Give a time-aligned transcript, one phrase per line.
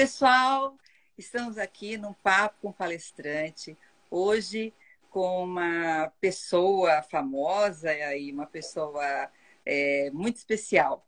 [0.00, 0.78] pessoal,
[1.18, 3.76] estamos aqui num papo com palestrante.
[4.10, 4.72] Hoje
[5.10, 9.30] com uma pessoa famosa e uma pessoa
[9.66, 11.06] é, muito especial.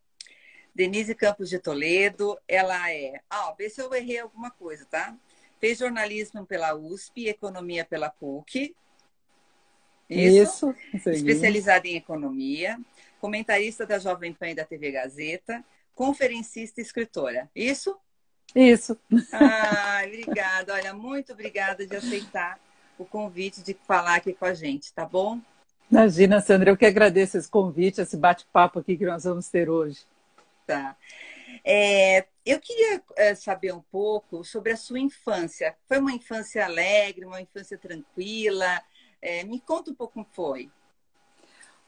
[0.74, 3.22] Denise Campos de Toledo, ela é.
[3.30, 5.16] Ah, vê se eu errei alguma coisa, tá?
[5.58, 8.76] Fez jornalismo pela USP, economia pela PUC.
[10.10, 10.74] Isso.
[10.92, 12.78] Isso especializada em economia,
[13.18, 17.50] comentarista da Jovem Pan e da TV Gazeta, conferencista e escritora.
[17.56, 17.98] Isso?
[18.54, 18.98] Isso.
[19.32, 20.74] Ai, obrigada.
[20.74, 22.58] Olha, muito obrigada de aceitar
[22.98, 25.40] o convite de falar aqui com a gente, tá bom?
[25.90, 30.00] Imagina, Sandra, eu que agradeço esse convite, esse bate-papo aqui que nós vamos ter hoje.
[30.66, 30.96] Tá.
[31.64, 35.76] É, eu queria é, saber um pouco sobre a sua infância.
[35.86, 38.80] Foi uma infância alegre, uma infância tranquila?
[39.20, 40.70] É, me conta um pouco como foi.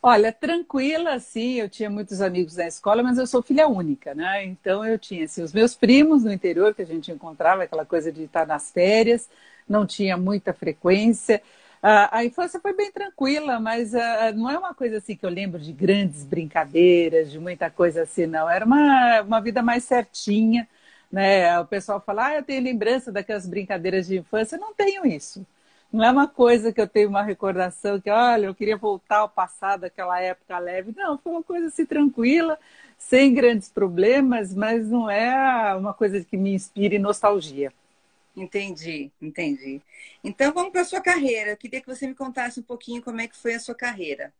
[0.07, 1.55] Olha, tranquila, sim.
[1.55, 4.45] Eu tinha muitos amigos na escola, mas eu sou filha única, né?
[4.45, 8.13] Então eu tinha assim, os meus primos no interior que a gente encontrava, aquela coisa
[8.13, 9.29] de estar nas férias,
[9.67, 11.43] não tinha muita frequência.
[11.83, 13.99] A, a infância foi bem tranquila, mas uh,
[14.37, 18.27] não é uma coisa assim que eu lembro de grandes brincadeiras, de muita coisa assim,
[18.27, 18.49] não.
[18.49, 20.69] Era uma, uma vida mais certinha,
[21.11, 21.59] né?
[21.61, 24.57] O pessoal fala, ah, eu tenho lembrança daquelas brincadeiras de infância.
[24.57, 25.47] Eu não tenho isso.
[25.95, 29.29] Não é uma coisa que eu tenho uma recordação que, olha, eu queria voltar ao
[29.29, 30.93] passado, aquela época leve.
[30.97, 32.59] Não, foi uma coisa assim tranquila,
[32.99, 37.73] sem grandes problemas, mas não é uma coisa que me inspire nostalgia.
[38.37, 39.81] Entendi, entendi.
[40.25, 41.53] Então vamos para a sua carreira.
[41.53, 44.33] Eu queria que você me contasse um pouquinho como é que foi a sua carreira.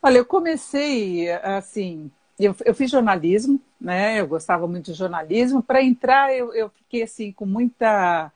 [0.00, 4.20] Olha, eu comecei assim, eu, eu fiz jornalismo, né?
[4.20, 5.60] Eu gostava muito de jornalismo.
[5.60, 8.30] Para entrar, eu, eu fiquei assim com muita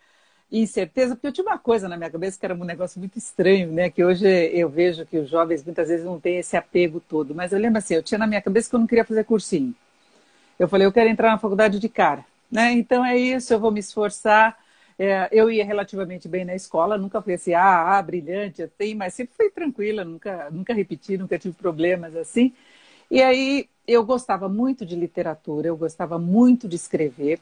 [0.61, 3.73] incerteza, porque eu tinha uma coisa na minha cabeça que era um negócio muito estranho,
[3.73, 3.91] né?
[3.91, 7.35] Que hoje eu vejo que os jovens muitas vezes não têm esse apego todo.
[7.35, 9.75] Mas eu lembro assim, eu tinha na minha cabeça que eu não queria fazer cursinho.
[10.59, 12.73] Eu falei, eu quero entrar na faculdade de cara, né?
[12.73, 14.57] Então é isso, eu vou me esforçar.
[14.99, 19.13] É, eu ia relativamente bem na escola, nunca fui assim, ah, ah brilhante, assim, mas
[19.15, 22.53] sempre fui tranquila, nunca, nunca repeti, nunca tive problemas assim.
[23.11, 27.41] E aí eu gostava muito de literatura, eu gostava muito de escrever.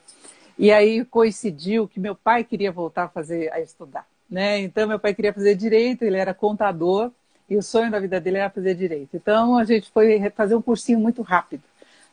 [0.58, 4.60] E aí coincidiu que meu pai queria voltar a fazer a estudar, né?
[4.60, 7.10] Então meu pai queria fazer direito, ele era contador
[7.48, 9.16] e o sonho da vida dele era fazer direito.
[9.16, 11.62] Então a gente foi fazer um cursinho muito rápido,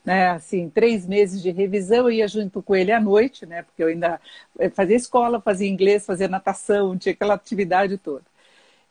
[0.04, 0.30] né?
[0.32, 3.64] Assim, três meses de revisão, eu ia junto com ele à noite, né?
[3.64, 4.20] Porque eu ainda
[4.58, 8.24] eh, fazia escola, fazia inglês, fazia natação, tinha aquela atividade toda.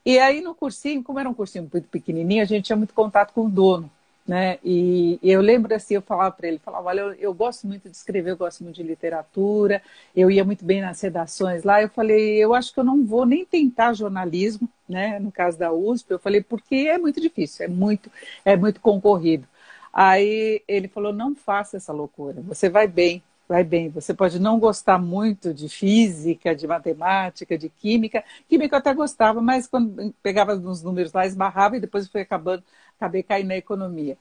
[0.04, 3.32] E aí no cursinho, como era um cursinho muito pequenininho, a gente tinha muito contato
[3.32, 3.90] com o dono
[4.28, 4.58] né?
[4.62, 7.96] E, eu lembro assim, eu falava para ele, falava, olha, eu, eu, gosto muito de
[7.96, 9.82] escrever, eu gosto muito de literatura,
[10.14, 13.24] eu ia muito bem nas redações lá, eu falei, eu acho que eu não vou
[13.24, 15.18] nem tentar jornalismo, né?
[15.18, 18.10] No caso da USP, eu falei, porque é muito difícil, é muito,
[18.44, 19.48] é muito concorrido.
[19.92, 23.88] Aí ele falou, não faça essa loucura, você vai bem, vai bem.
[23.90, 28.22] Você pode não gostar muito de física, de matemática, de química.
[28.48, 32.62] Química eu até gostava, mas quando pegava uns números lá, esbarrava e depois foi acabando
[32.98, 34.18] acabei caindo na economia.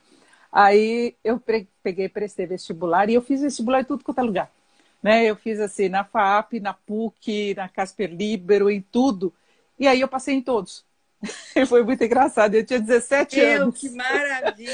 [0.50, 1.40] Aí eu
[1.82, 4.50] peguei, prestei vestibular e eu fiz vestibular em tudo quanto é lugar.
[5.02, 5.24] Né?
[5.24, 9.32] Eu fiz assim na FAP, na PUC, na Casper Libero, em tudo.
[9.78, 10.84] E aí eu passei em todos.
[11.68, 12.54] Foi muito engraçado.
[12.54, 13.80] Eu tinha 17 eu, anos.
[13.80, 14.72] Que maravilha!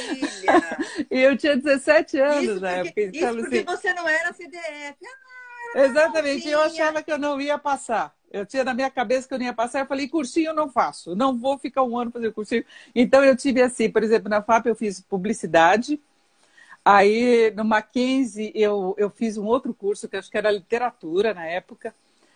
[1.11, 3.01] e eu tinha 17 anos isso na época.
[3.01, 4.63] Isso então, porque assim, você não era CDF.
[4.63, 6.49] Ah, era exatamente.
[6.49, 8.15] Eu achava que eu não ia passar.
[8.35, 10.69] Eu tinha na minha cabeça que eu não ia passar, eu falei, cursinho eu não
[10.69, 12.65] faço, não vou ficar um ano fazer cursinho.
[12.93, 16.01] Então eu tive assim, por exemplo, na FAP eu fiz publicidade,
[16.85, 21.47] aí no Mackenzie eu, eu fiz um outro curso, que acho que era literatura na
[21.47, 21.95] época.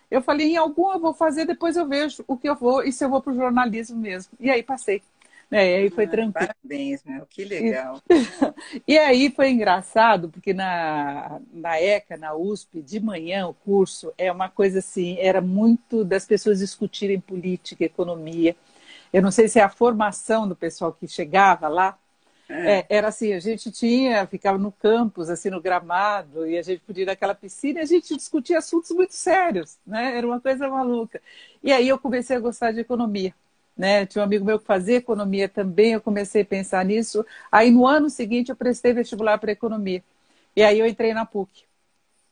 [0.09, 2.93] Eu falei, em algum eu vou fazer, depois eu vejo o que eu vou e
[2.93, 4.31] se eu vou para o jornalismo mesmo.
[4.39, 5.03] E aí passei.
[5.51, 6.47] É, e aí foi ah, tranquilo.
[6.47, 8.01] Parabéns, meu, que legal.
[8.87, 14.13] E, e, aí foi engraçado, porque na, na ECA, na USP, de manhã o curso
[14.17, 18.55] é uma coisa assim, era muito das pessoas discutirem política, economia.
[19.11, 21.97] Eu não sei se é a formação do pessoal que chegava lá,
[22.49, 22.79] é.
[22.79, 26.81] É, era assim, a gente tinha, ficava no campus, assim, no gramado, e a gente
[26.81, 30.17] podia ir naquela piscina e a gente discutia assuntos muito sérios, né?
[30.17, 31.21] Era uma coisa maluca.
[31.63, 33.35] E aí eu comecei a gostar de economia.
[33.79, 34.05] Né?
[34.05, 37.25] Tinha um amigo meu que fazia economia também, eu comecei a pensar nisso.
[37.49, 40.03] Aí no ano seguinte eu prestei vestibular para economia.
[40.53, 41.63] E aí eu entrei na PUC.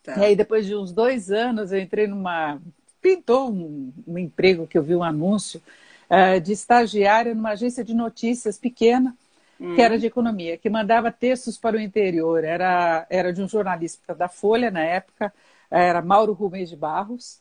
[0.04, 0.18] Tá.
[0.18, 2.60] E aí depois de uns dois anos eu entrei numa.
[3.02, 5.62] Pintou um, um emprego que eu vi um anúncio
[6.10, 9.16] uh, de estagiária numa agência de notícias pequena,
[9.58, 9.74] hum.
[9.74, 12.44] que era de economia, que mandava textos para o interior.
[12.44, 15.34] Era, era de um jornalista da Folha na época,
[15.72, 17.40] era Mauro Rubens de Barros.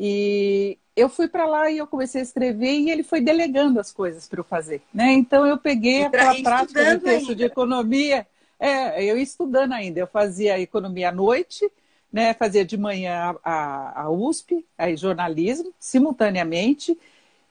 [0.00, 3.90] E eu fui para lá e eu comecei a escrever e ele foi delegando as
[3.90, 5.12] coisas para eu fazer, né?
[5.12, 7.34] Então eu peguei aquela prática de texto ainda.
[7.34, 8.24] de economia,
[8.60, 11.68] é, eu ia estudando ainda, eu fazia economia à noite,
[12.12, 12.32] né?
[12.32, 16.96] Fazia de manhã a, a USP, aí jornalismo, simultaneamente,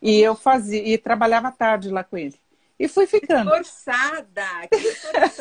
[0.02, 2.36] e eu fazia e trabalhava tarde lá com ele.
[2.80, 3.50] E fui ficando.
[3.50, 5.37] Que forçada, que forçada.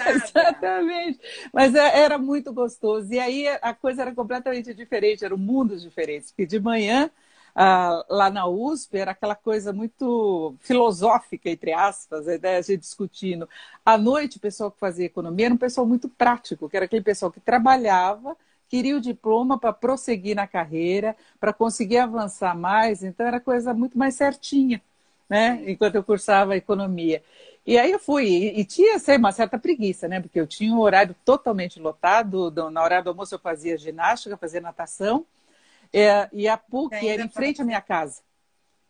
[1.57, 3.13] Mas é, era muito gostoso.
[3.13, 6.31] E aí a coisa era completamente diferente, eram mundos diferentes.
[6.31, 7.11] Porque de manhã,
[7.55, 13.49] ah, lá na USP, era aquela coisa muito filosófica, entre aspas, a gente discutindo.
[13.85, 17.03] À noite, o pessoal que fazia economia era um pessoal muito prático, que era aquele
[17.03, 18.37] pessoal que trabalhava,
[18.69, 23.03] queria o diploma para prosseguir na carreira, para conseguir avançar mais.
[23.03, 24.83] Então, era coisa muito mais certinha
[25.29, 25.63] né?
[25.71, 27.23] Enquanto eu cursava economia.
[27.67, 30.21] E aí eu fui, e, e tinha sei, uma certa preguiça, né?
[30.21, 32.51] Porque eu tinha um horário totalmente lotado.
[32.51, 35.27] Do, na hora do almoço eu fazia ginástica, fazia natação.
[35.93, 38.23] É, e a PUC era em frente à minha casa.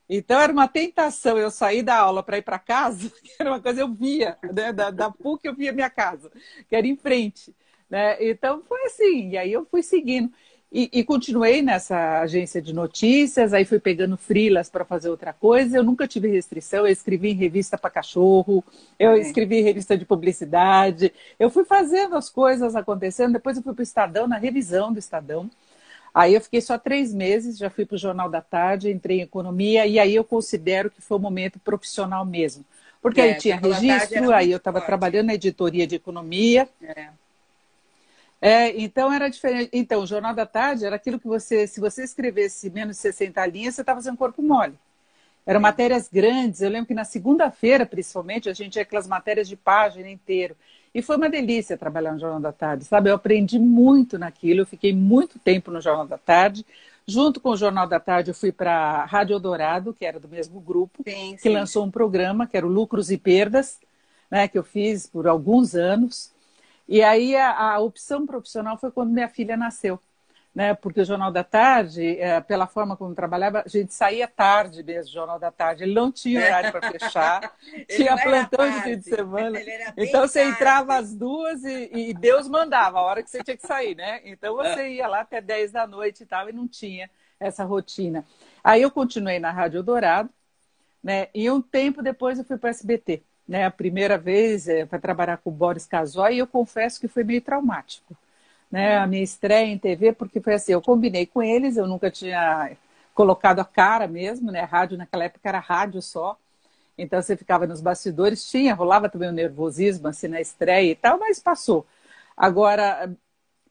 [0.08, 3.60] Então era uma tentação eu sair da aula para ir para casa, que era uma
[3.60, 4.72] coisa eu via, né?
[4.72, 6.30] da, da PUC eu via minha casa,
[6.68, 7.54] que era em frente.
[7.90, 8.16] Né?
[8.30, 10.32] Então foi assim, e aí eu fui seguindo.
[10.78, 15.78] E, e, continuei nessa agência de notícias, aí fui pegando frilas para fazer outra coisa.
[15.78, 18.62] Eu nunca tive restrição, eu escrevi em revista para cachorro,
[18.98, 19.20] eu é.
[19.20, 23.32] escrevi em revista de publicidade, eu fui fazendo as coisas acontecendo.
[23.32, 25.50] Depois eu fui para o Estadão, na revisão do Estadão.
[26.14, 29.22] Aí eu fiquei só três meses, já fui para o Jornal da Tarde, entrei em
[29.22, 32.66] economia, e aí eu considero que foi o um momento profissional mesmo.
[33.00, 36.68] Porque é, aí tinha registro, aí eu estava trabalhando na editoria de economia.
[36.82, 37.08] É.
[38.40, 39.70] É, então era diferente.
[39.72, 43.46] Então, o Jornal da Tarde era aquilo que você, se você escrevesse menos de 60
[43.46, 44.74] linhas, você estava fazendo corpo mole.
[45.46, 46.60] Eram matérias grandes.
[46.60, 50.56] Eu lembro que na segunda-feira, principalmente, a gente tinha aquelas matérias de página inteiro.
[50.92, 53.10] E foi uma delícia trabalhar no Jornal da Tarde, sabe?
[53.10, 56.66] Eu aprendi muito naquilo, eu fiquei muito tempo no Jornal da Tarde.
[57.06, 60.26] Junto com o Jornal da Tarde, eu fui para a Rádio Dourado, que era do
[60.26, 61.36] mesmo grupo, sim, sim.
[61.36, 63.78] que lançou um programa que era o Lucros e Perdas,
[64.28, 66.32] né, que eu fiz por alguns anos.
[66.88, 70.00] E aí a, a, opção profissional foi quando minha filha nasceu.
[70.54, 70.72] Né?
[70.72, 75.12] Porque o Jornal da Tarde, é, pela forma como trabalhava, a gente saía tarde mesmo
[75.12, 75.82] Jornal da Tarde.
[75.82, 77.54] Ele não tinha horário para fechar,
[77.90, 79.58] tinha plantão de fim de semana.
[79.98, 80.54] Então você tarde.
[80.54, 84.22] entrava às duas e, e, Deus mandava a hora que você tinha que sair, né?
[84.24, 88.24] Então você ia lá até 10 da noite e tal, e não tinha essa rotina.
[88.64, 90.30] Aí eu continuei na Rádio Dourado,
[91.02, 91.28] né?
[91.34, 94.98] E um tempo depois eu fui para o SBT né, a primeira vez é, para
[94.98, 98.16] trabalhar com o Boris Casoy, e eu confesso que foi meio traumático.
[98.70, 102.10] Né, a minha estreia em TV, porque foi assim, eu combinei com eles, eu nunca
[102.10, 102.76] tinha
[103.14, 104.60] colocado a cara mesmo, né?
[104.62, 106.36] Rádio naquela época era rádio só.
[106.98, 111.18] Então você ficava nos bastidores, tinha, rolava também o nervosismo assim na estreia e tal,
[111.18, 111.86] mas passou.
[112.36, 113.10] Agora,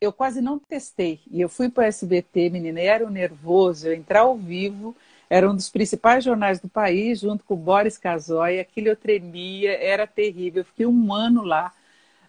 [0.02, 1.22] eu quase não testei.
[1.30, 4.96] E eu fui para o SBT, menina, era um nervoso, eu entrar ao vivo
[5.30, 8.60] era um dos principais jornais do país, junto com o Boris Casoy.
[8.60, 10.62] Aquilo eu tremia, era terrível.
[10.62, 11.72] Eu fiquei um ano lá.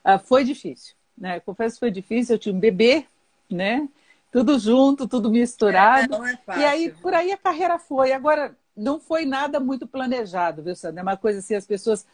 [0.04, 1.40] Uh, foi difícil, né?
[1.40, 2.34] Confesso que foi difícil.
[2.34, 3.04] Eu tinha um bebê,
[3.50, 3.88] né?
[4.32, 6.14] Tudo junto, tudo misturado.
[6.14, 6.62] É, não é fácil.
[6.62, 8.12] E aí, por aí a carreira foi.
[8.12, 11.00] Agora, não foi nada muito planejado, viu, Sandra?
[11.00, 12.06] É uma coisa assim, as pessoas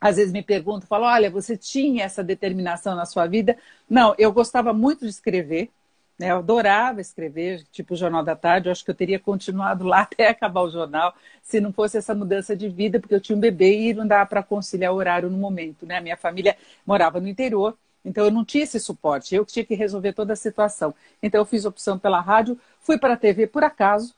[0.00, 3.56] às vezes me perguntam, falam, olha, você tinha essa determinação na sua vida?
[3.88, 5.70] Não, eu gostava muito de escrever,
[6.18, 6.30] né?
[6.30, 8.68] Eu adorava escrever, tipo o Jornal da Tarde.
[8.68, 12.14] Eu acho que eu teria continuado lá até acabar o jornal, se não fosse essa
[12.14, 15.30] mudança de vida, porque eu tinha um bebê e não dava para conciliar o horário
[15.30, 15.86] no momento.
[15.86, 15.98] Né?
[15.98, 16.56] A minha família
[16.86, 19.34] morava no interior, então eu não tinha esse suporte.
[19.34, 20.94] Eu que tinha que resolver toda a situação.
[21.22, 24.14] Então eu fiz opção pela rádio, fui para a TV por acaso.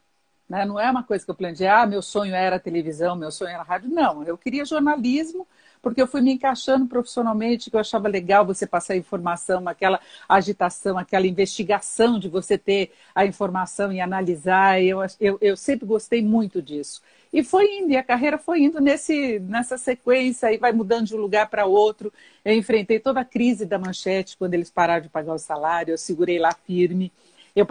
[0.49, 0.65] Né?
[0.65, 3.62] Não é uma coisa que eu planejei, ah, meu sonho era televisão, meu sonho era
[3.62, 3.91] rádio.
[3.91, 5.47] Não, eu queria jornalismo
[5.87, 10.99] porque eu fui me encaixando profissionalmente, que eu achava legal você passar informação, aquela agitação,
[10.99, 14.83] aquela investigação de você ter a informação e analisar.
[14.83, 17.00] Eu, eu, eu sempre gostei muito disso.
[17.33, 21.14] E foi indo, e a carreira foi indo nesse, nessa sequência, e vai mudando de
[21.14, 22.12] um lugar para outro.
[22.45, 25.99] Eu enfrentei toda a crise da manchete quando eles pararam de pagar o salário, eu
[25.99, 27.12] segurei lá firme.
[27.55, 27.64] Eu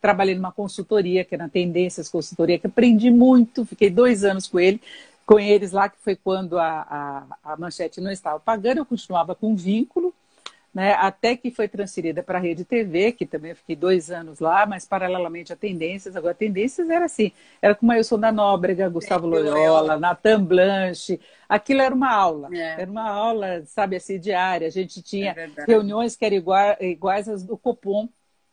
[0.00, 4.58] trabalhei numa consultoria, que era na Tendências Consultoria, que aprendi muito, fiquei dois anos com
[4.58, 4.80] ele
[5.28, 9.34] com eles lá, que foi quando a, a, a manchete não estava pagando, eu continuava
[9.34, 10.14] com vínculo,
[10.72, 14.38] né, até que foi transferida para a Rede TV, que também eu fiquei dois anos
[14.40, 17.30] lá, mas paralelamente a Tendências, agora Tendências era assim,
[17.60, 22.80] era com Mailson da Nóbrega, Gustavo Loyola, Natan Blanche, aquilo era uma aula, é.
[22.80, 27.28] era uma aula, sabe, assim, diária, a gente tinha é reuniões que eram iguais, iguais
[27.28, 28.08] às do Copom,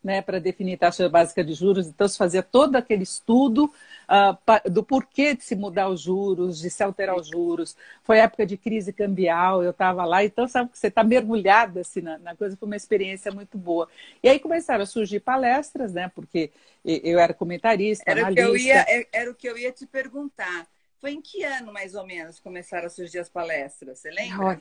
[0.06, 4.84] né, para definir taxa básica de juros, então se fazia todo aquele estudo uh, do
[4.84, 7.76] porquê de se mudar os juros, de se alterar os juros.
[8.04, 12.00] Foi época de crise cambial, eu estava lá, então sabe que você está mergulhada assim,
[12.00, 13.88] na, na, coisa, foi uma experiência muito boa.
[14.22, 16.08] E aí começaram a surgir palestras, né?
[16.14, 16.52] Porque
[16.84, 18.48] eu era comentarista, era analista.
[18.48, 20.68] O que eu ia, é, era o que eu ia te perguntar.
[21.00, 23.98] Foi em que ano, mais ou menos, começaram a surgir as palestras?
[23.98, 24.60] Você lembra?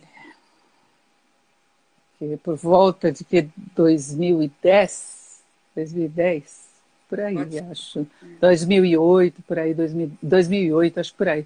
[2.19, 5.24] Olha, por volta de que 2010,
[5.75, 6.69] 2010,
[7.09, 7.59] por aí, Pode.
[7.59, 8.07] acho.
[8.39, 11.45] 2008, por aí, 2000, 2008, acho por aí.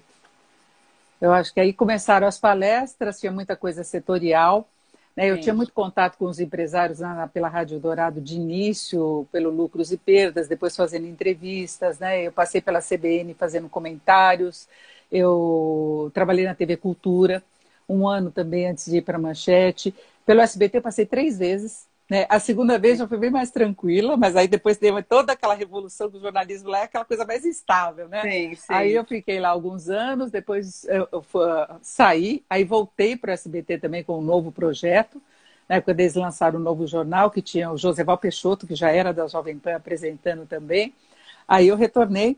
[1.20, 4.66] Eu acho que aí começaram as palestras, tinha muita coisa setorial.
[5.14, 5.30] Né?
[5.30, 5.42] Eu Sim.
[5.42, 9.98] tinha muito contato com os empresários na, pela Rádio Dourado de início, pelo lucros e
[9.98, 11.98] perdas, depois fazendo entrevistas.
[11.98, 12.22] Né?
[12.26, 14.66] Eu passei pela CBN fazendo comentários.
[15.12, 17.42] Eu trabalhei na TV Cultura
[17.90, 19.94] um ano também antes de ir para a Manchete.
[20.24, 21.86] Pelo SBT eu passei três vezes.
[22.10, 22.26] Né?
[22.28, 26.10] A segunda vez já foi bem mais tranquila, mas aí depois teve toda aquela revolução
[26.10, 28.22] do jornalismo lá, é aquela coisa mais instável, né?
[28.22, 28.64] Sim, sim.
[28.68, 31.46] Aí eu fiquei lá alguns anos, depois eu, eu fui,
[31.82, 35.22] saí, aí voltei para o SBT também com um novo projeto,
[35.68, 35.80] né?
[35.80, 39.28] quando eles lançaram um novo jornal, que tinha o Joseval Peixoto, que já era da
[39.28, 40.92] Jovem Pan, apresentando também.
[41.46, 42.36] Aí eu retornei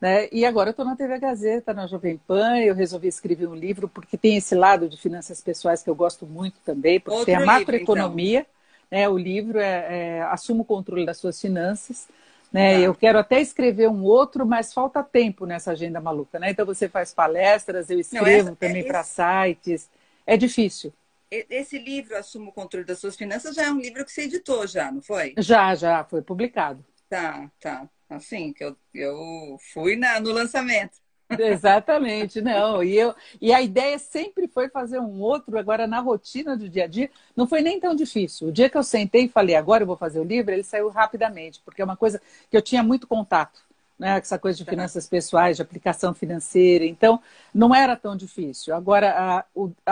[0.00, 0.28] né?
[0.30, 3.88] E agora eu estou na TV Gazeta, na Jovem Pan, eu resolvi escrever um livro
[3.88, 7.34] porque tem esse lado de finanças pessoais que eu gosto muito também, porque Outro tem
[7.34, 8.57] a macroeconomia, então.
[8.90, 9.08] Né?
[9.08, 12.08] o livro é, é Assuma o Controle das Suas Finanças.
[12.52, 12.76] Né?
[12.76, 12.80] Ah.
[12.80, 16.38] Eu quero até escrever um outro, mas falta tempo nessa agenda maluca.
[16.38, 16.50] Né?
[16.50, 19.88] Então você faz palestras, eu escrevo Não, essa, também é, para sites.
[20.26, 20.92] É difícil.
[21.30, 24.66] Esse livro, Assuma o Controle das Suas Finanças, já é um livro que você editou,
[24.66, 25.34] já, não foi?
[25.36, 26.82] Já, já, foi publicado.
[27.06, 30.98] Tá, tá assim, que eu, eu fui na, no lançamento.
[31.30, 32.82] Exatamente, não.
[32.82, 36.84] E, eu, e a ideia sempre foi fazer um outro, agora na rotina do dia
[36.84, 38.48] a dia, não foi nem tão difícil.
[38.48, 40.88] O dia que eu sentei e falei, agora eu vou fazer o livro, ele saiu
[40.88, 42.20] rapidamente, porque é uma coisa
[42.50, 43.60] que eu tinha muito contato,
[43.98, 44.18] né?
[44.18, 44.70] Essa coisa de tá.
[44.70, 46.84] finanças pessoais, de aplicação financeira.
[46.86, 47.20] Então,
[47.52, 48.74] não era tão difícil.
[48.74, 49.44] Agora, a,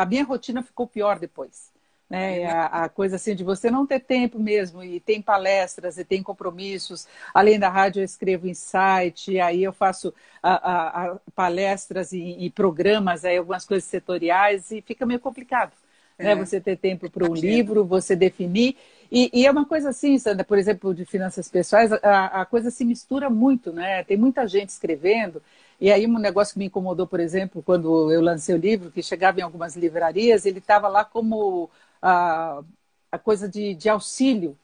[0.02, 1.75] a minha rotina ficou pior depois.
[2.08, 2.46] Né?
[2.46, 6.22] A, a, coisa assim de você não ter tempo mesmo, e tem palestras, e tem
[6.22, 7.06] compromissos.
[7.34, 12.50] Além da rádio, eu escrevo em site, aí eu faço a, a, palestras e, e,
[12.50, 15.72] programas, aí algumas coisas setoriais, e fica meio complicado.
[16.16, 16.30] Né?
[16.30, 16.34] É.
[16.34, 16.44] Né?
[16.44, 18.76] Você ter tempo para um livro, você definir.
[19.10, 22.70] E, e, é uma coisa assim, Sandra, por exemplo, de finanças pessoais, a, a coisa
[22.70, 24.02] se mistura muito, né?
[24.04, 25.42] Tem muita gente escrevendo.
[25.80, 29.02] E aí um negócio que me incomodou, por exemplo, quando eu lancei o livro, que
[29.02, 32.62] chegava em algumas livrarias, ele estava lá como a,
[33.10, 34.56] a coisa de, de auxílio,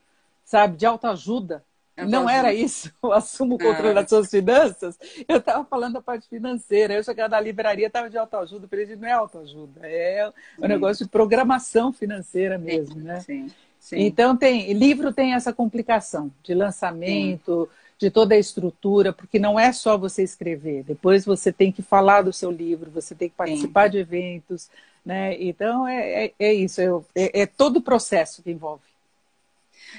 [0.44, 1.64] sabe, de autoajuda.
[1.96, 4.00] Não era isso, eu assumo o controle ah.
[4.00, 4.98] das suas finanças.
[5.28, 6.94] Eu estava falando da parte financeira.
[6.94, 8.64] Eu chegava na livraria, estava de autoajuda.
[8.64, 13.20] Eu falei, não é autoajuda, é um negócio de programação financeira mesmo, né?
[13.20, 13.96] Sim, sim.
[14.00, 18.06] Então, tem livro tem essa complicação de lançamento, sim.
[18.06, 20.84] de toda a estrutura, porque não é só você escrever.
[20.84, 24.70] Depois você tem que falar do seu livro, você tem que participar de eventos,
[25.04, 25.34] né?
[25.40, 26.80] Então, é, é, é isso,
[27.14, 28.84] é, é todo o processo que envolve.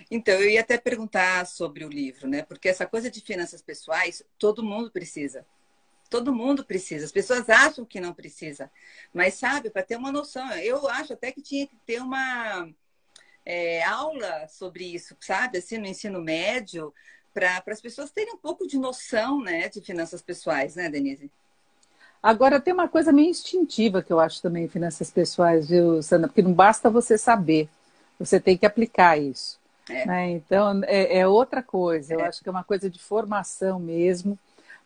[0.10, 2.42] Então, eu ia até perguntar sobre o livro, né?
[2.44, 5.46] Porque essa coisa de finanças pessoais, todo mundo precisa.
[6.10, 7.06] Todo mundo precisa.
[7.06, 8.72] As pessoas acham que não precisa.
[9.14, 12.70] Mas, sabe, para ter uma noção, eu acho até que tinha que ter uma
[13.46, 15.58] é, aula sobre isso, sabe?
[15.58, 16.94] Assim, no ensino médio,
[17.34, 21.32] para as pessoas terem um pouco de noção, né, de finanças pessoais, né, Denise?
[22.24, 26.30] Agora, tem uma coisa meio instintiva que eu acho também em finanças pessoais, viu, Sandra?
[26.30, 27.68] Porque não basta você saber,
[28.18, 29.60] você tem que aplicar isso.
[29.90, 30.06] É.
[30.06, 30.32] Né?
[30.32, 32.14] Então, é, é, outra coisa.
[32.14, 32.28] Eu é.
[32.28, 34.40] acho que é uma coisa de formação mesmo,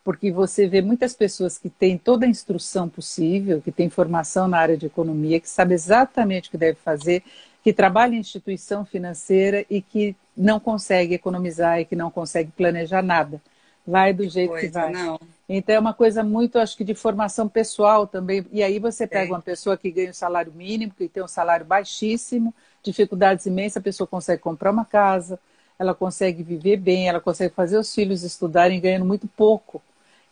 [0.04, 4.58] porque você vê muitas pessoas que têm toda a instrução possível, que têm formação na
[4.58, 7.24] área de economia, que sabe exatamente o que deve fazer,
[7.64, 13.04] que trabalha em instituição financeira e que não consegue economizar e que não consegue planejar
[13.04, 13.40] nada.
[13.88, 14.92] Vai do jeito coisa, que vai.
[14.92, 15.18] Não.
[15.48, 18.46] Então é uma coisa muito, acho que, de formação pessoal também.
[18.52, 19.34] E aí você pega é.
[19.34, 22.54] uma pessoa que ganha um salário mínimo, que tem um salário baixíssimo,
[22.84, 25.40] dificuldades imensas, a pessoa consegue comprar uma casa,
[25.80, 29.82] ela consegue viver bem, ela consegue fazer os filhos estudarem ganhando muito pouco.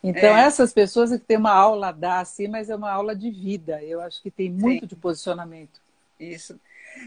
[0.02, 0.42] Então, é.
[0.42, 3.30] essas pessoas é que têm uma aula a dar, assim, mas é uma aula de
[3.30, 3.82] vida.
[3.82, 4.86] Eu acho que tem muito Sim.
[4.86, 5.80] de posicionamento.
[6.20, 6.60] Isso.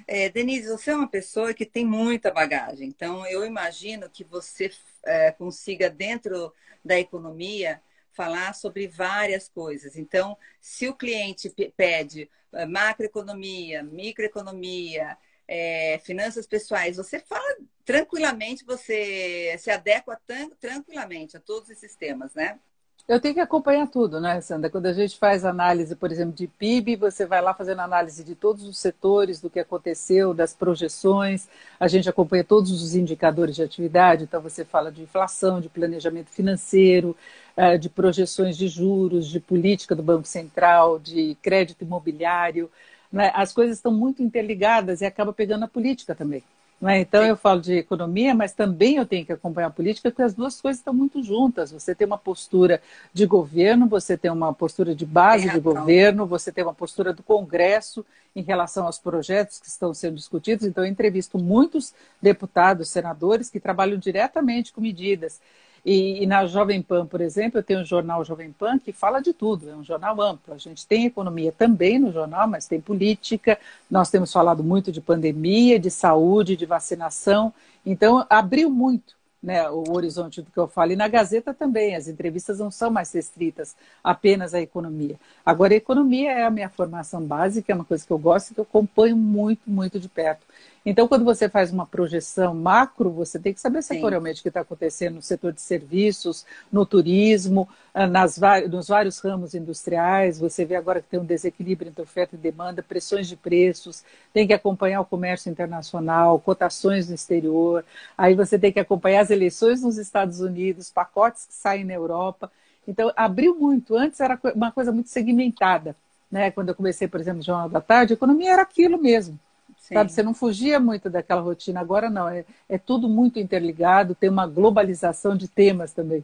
[0.08, 2.88] É, Denise, você é uma pessoa que tem muita bagagem.
[2.88, 4.72] Então, eu imagino que você
[5.06, 6.54] é, consiga, dentro
[6.84, 7.82] da economia,
[8.12, 9.96] falar sobre várias coisas.
[9.96, 15.18] Então, se o cliente pede eh, macroeconomia, microeconomia,
[15.48, 20.20] é, finanças pessoais, você fala tranquilamente, você se adequa
[20.60, 22.60] tranquilamente a todos esses temas, né?
[23.10, 24.70] Eu tenho que acompanhar tudo, né, Sandra?
[24.70, 28.36] Quando a gente faz análise, por exemplo, de PIB, você vai lá fazendo análise de
[28.36, 31.48] todos os setores, do que aconteceu, das projeções,
[31.80, 36.30] a gente acompanha todos os indicadores de atividade, então você fala de inflação, de planejamento
[36.30, 37.18] financeiro,
[37.58, 42.70] eh, de projeções de juros, de política do Banco Central, de crédito imobiliário.
[43.12, 43.32] Né?
[43.34, 46.44] As coisas estão muito interligadas e acaba pegando a política também.
[46.82, 47.02] Né?
[47.02, 50.34] Então, eu falo de economia, mas também eu tenho que acompanhar a política, porque as
[50.34, 51.72] duas coisas estão muito juntas.
[51.72, 52.82] Você tem uma postura
[53.14, 57.22] de governo, você tem uma postura de base de governo, você tem uma postura do
[57.22, 60.66] Congresso em relação aos projetos que estão sendo discutidos.
[60.66, 65.42] Então, eu entrevisto muitos deputados, senadores que trabalham diretamente com medidas.
[65.86, 69.22] E, e, na Jovem Pan, por exemplo, eu tenho um jornal Jovem Pan que fala
[69.22, 70.54] de tudo, é um jornal amplo.
[70.54, 73.58] A gente tem economia também no jornal, mas tem política.
[73.90, 77.54] Nós temos falado muito de pandemia, de saúde, de vacinação.
[77.86, 80.92] Então, abriu muito né, o horizonte do que eu falo.
[80.92, 85.16] E na Gazeta também, as entrevistas não são mais restritas apenas à economia.
[85.46, 88.54] Agora, a economia é a minha formação básica, é uma coisa que eu gosto e
[88.54, 90.46] que eu acompanho muito, muito de perto.
[90.86, 94.62] Então, quando você faz uma projeção macro, você tem que saber setorialmente o que está
[94.62, 100.40] acontecendo no setor de serviços, no turismo, ah, nas, nos vários ramos industriais.
[100.40, 104.48] Você vê agora que tem um desequilíbrio entre oferta e demanda, pressões de preços, tem
[104.48, 107.84] que acompanhar o comércio internacional, cotações no exterior.
[108.18, 112.50] Aí você tem que acompanhar as eleições nos Estados Unidos, pacotes que saem na Europa.
[112.88, 113.96] Então, abriu muito.
[113.96, 115.96] Antes era uma coisa muito segmentada.
[116.32, 116.52] Né?
[116.52, 119.38] Quando eu comecei, por exemplo, no Jornal da Tarde, a economia era aquilo mesmo
[119.80, 121.80] Sabe, você não fugia muito daquela rotina.
[121.80, 126.24] Agora não, é, é tudo muito interligado, tem uma globalização de temas também.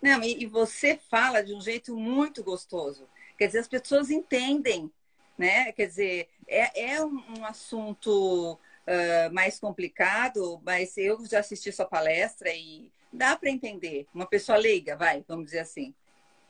[0.00, 3.08] Não, e, e você fala de um jeito muito gostoso.
[3.38, 4.90] Quer dizer, as pessoas entendem,
[5.36, 5.72] né?
[5.72, 11.86] Quer dizer, é, é um, um assunto uh, mais complicado, mas eu já assisti sua
[11.86, 14.06] palestra e dá para entender.
[14.14, 15.94] Uma pessoa leiga, vai, vamos dizer assim.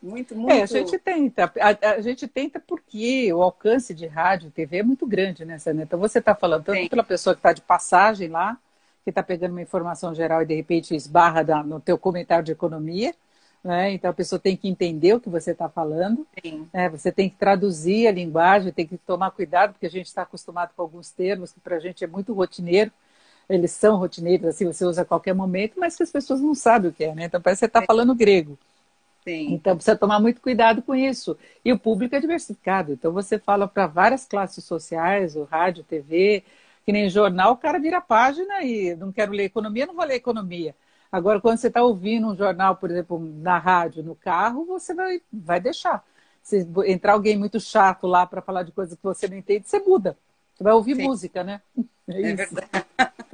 [0.02, 0.52] Muito, muito.
[0.52, 1.52] É, a gente tenta.
[1.60, 5.58] A, a, gente tenta porque o alcance de rádio e TV é muito grande, né,
[5.58, 5.84] Sânia?
[5.84, 6.88] Então você está falando tanto Sim.
[6.88, 8.58] pela pessoa que está de passagem lá,
[9.04, 12.50] que está pegando uma informação geral e de repente esbarra da, no teu comentário de
[12.50, 13.14] economia.
[13.62, 13.92] Né?
[13.92, 16.26] Então a pessoa tem que entender o que você está falando.
[16.72, 16.88] Né?
[16.88, 20.72] Você tem que traduzir a linguagem, tem que tomar cuidado, porque a gente está acostumado
[20.74, 22.90] com alguns termos que para a gente é muito rotineiro.
[23.48, 26.90] Eles são rotineiros, assim, você usa a qualquer momento, mas que as pessoas não sabem
[26.90, 27.24] o que é, né?
[27.24, 28.58] Então parece que você está falando grego.
[29.24, 29.54] Sim.
[29.54, 31.36] Então precisa tomar muito cuidado com isso.
[31.64, 32.92] E o público é diversificado.
[32.92, 36.42] Então você fala para várias classes sociais, o rádio, TV,
[36.84, 40.16] que nem jornal, o cara vira página e não quero ler economia, não vou ler
[40.16, 40.74] economia.
[41.10, 45.20] Agora, quando você está ouvindo um jornal, por exemplo, na rádio, no carro, você vai,
[45.32, 46.02] vai deixar.
[46.42, 49.78] Se entrar alguém muito chato lá para falar de coisas que você não entende, você
[49.78, 50.16] muda.
[50.54, 51.02] Você vai ouvir Sim.
[51.02, 51.60] música, né?
[52.08, 52.68] É, é verdade.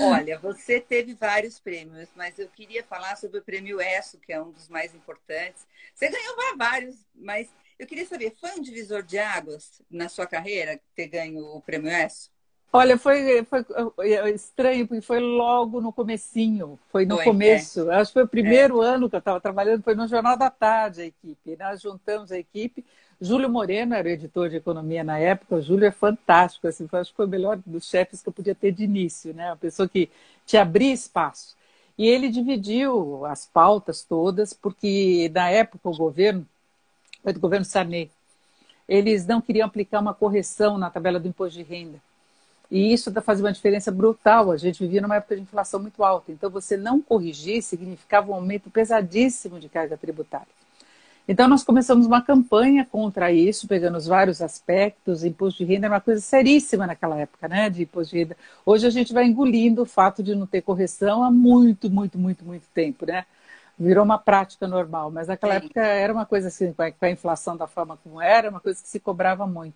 [0.00, 4.40] Olha, você teve vários prêmios, mas eu queria falar sobre o prêmio ESSO, que é
[4.40, 5.66] um dos mais importantes.
[5.94, 10.80] Você ganhou vários, mas eu queria saber, foi um divisor de águas na sua carreira
[10.94, 12.34] ter ganho o prêmio ESSO?
[12.76, 13.64] Olha, foi, foi
[14.34, 17.88] estranho, porque foi logo no comecinho, foi no foi, começo.
[17.88, 18.00] É.
[18.00, 18.88] Acho que foi o primeiro é.
[18.88, 21.56] ano que eu estava trabalhando, foi no Jornal da Tarde a equipe.
[21.56, 22.84] Nós juntamos a equipe,
[23.24, 25.56] Júlio Moreno era editor de economia na época.
[25.56, 28.54] O Júlio é fantástico, assim, acho que foi o melhor dos chefes que eu podia
[28.54, 29.48] ter de início, né?
[29.48, 30.10] Uma pessoa que
[30.44, 31.56] te abria espaço.
[31.96, 36.46] E ele dividiu as pautas todas, porque na época o governo,
[37.22, 38.10] foi do governo Sarney,
[38.86, 41.98] eles não queriam aplicar uma correção na tabela do imposto de renda.
[42.70, 44.50] E isso fazia uma diferença brutal.
[44.50, 46.30] A gente vivia numa época de inflação muito alta.
[46.30, 50.63] Então, você não corrigir significava um aumento pesadíssimo de carga tributária.
[51.26, 55.24] Então, nós começamos uma campanha contra isso, pegando os vários aspectos.
[55.24, 57.70] Imposto de renda era uma coisa seríssima naquela época, né?
[57.70, 58.36] De imposto de renda.
[58.64, 62.44] Hoje a gente vai engolindo o fato de não ter correção há muito, muito, muito,
[62.44, 63.24] muito tempo, né?
[63.78, 65.10] Virou uma prática normal.
[65.10, 65.58] Mas naquela Sim.
[65.58, 68.88] época era uma coisa assim, com a inflação da forma como era, uma coisa que
[68.88, 69.74] se cobrava muito.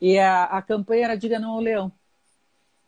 [0.00, 1.92] E a, a campanha era Diga Não ao Leão,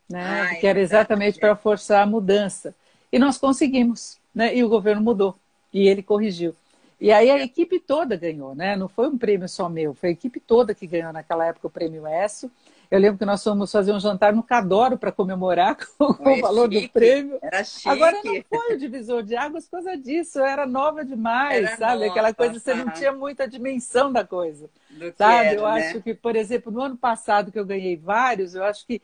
[0.08, 0.46] né?
[0.50, 2.74] Ai, que era exatamente para forçar a mudança.
[3.12, 4.54] E nós conseguimos, né?
[4.56, 5.36] E o governo mudou.
[5.72, 6.54] E ele corrigiu.
[7.02, 8.76] E aí a equipe toda ganhou, né?
[8.76, 11.70] Não foi um prêmio só meu, foi a equipe toda que ganhou naquela época o
[11.70, 12.48] prêmio ESSO.
[12.88, 16.40] Eu lembro que nós fomos fazer um jantar no Cadoro para comemorar com, com o
[16.40, 16.86] valor chique.
[16.86, 17.38] do prêmio.
[17.42, 17.88] Era chique.
[17.88, 21.76] Agora não foi o divisor de águas por causa disso, eu era nova demais, era
[21.76, 22.00] sabe?
[22.02, 24.70] Nova, Aquela coisa, você não tinha muita dimensão da coisa.
[24.88, 25.46] Do sabe?
[25.46, 25.88] Era, eu né?
[25.88, 29.02] acho que, por exemplo, no ano passado que eu ganhei vários, eu acho que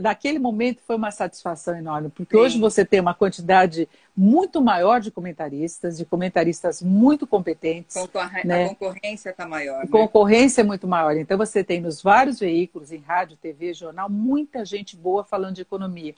[0.00, 2.42] naquele momento foi uma satisfação enorme, porque Sim.
[2.42, 7.96] hoje você tem uma quantidade muito maior de comentaristas, de comentaristas muito competentes.
[7.96, 8.66] Concorre né?
[8.66, 9.80] A concorrência está maior.
[9.80, 9.90] A né?
[9.90, 11.16] concorrência é muito maior.
[11.16, 15.62] Então você tem nos vários veículos, em rádio, TV, jornal, muita gente boa falando de
[15.62, 16.14] economia.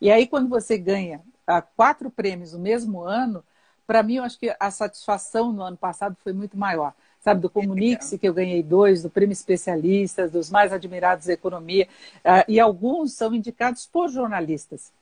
[0.00, 3.42] E aí, quando você ganha ah, quatro prêmios no mesmo ano,
[3.84, 7.50] para mim, eu acho que a satisfação no ano passado foi muito maior sabe, do
[7.50, 11.86] Comunique-se, que eu ganhei dois, do Prêmio Especialistas, dos mais admirados da economia,
[12.18, 14.92] uh, e alguns são indicados por jornalistas.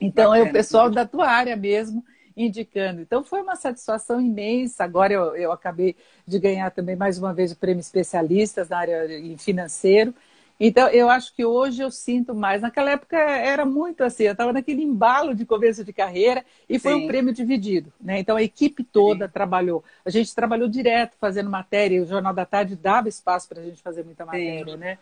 [0.00, 0.46] Então, Bacana.
[0.46, 2.04] é o pessoal da tua área mesmo
[2.36, 3.00] indicando.
[3.00, 4.84] Então, foi uma satisfação imensa.
[4.84, 9.08] Agora, eu, eu acabei de ganhar também, mais uma vez, o Prêmio Especialistas na área
[9.38, 10.14] financeiro.
[10.58, 12.62] Então, eu acho que hoje eu sinto mais.
[12.62, 16.94] Naquela época era muito assim, eu estava naquele embalo de começo de carreira e foi
[16.94, 17.04] Sim.
[17.04, 17.92] um prêmio dividido.
[18.00, 18.20] Né?
[18.20, 19.32] Então, a equipe toda Sim.
[19.32, 19.84] trabalhou.
[20.04, 23.64] A gente trabalhou direto fazendo matéria, e o Jornal da Tarde dava espaço para a
[23.64, 24.72] gente fazer muita matéria.
[24.72, 24.78] Sim.
[24.78, 24.98] Né?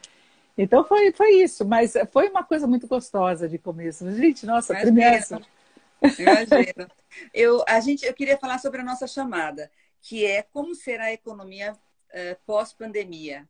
[0.59, 1.65] Então, foi, foi isso.
[1.65, 4.11] Mas foi uma coisa muito gostosa de começo.
[4.13, 5.25] Gente, nossa, primeiro.
[6.19, 6.89] Imagina.
[7.33, 9.71] Eu, a gente, eu queria falar sobre a nossa chamada,
[10.03, 13.47] que é como será a economia uh, pós-pandemia